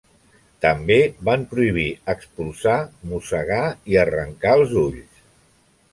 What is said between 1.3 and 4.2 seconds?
prohibir expulsar, mossegar i